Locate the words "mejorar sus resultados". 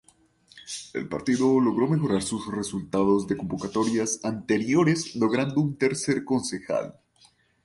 1.87-3.27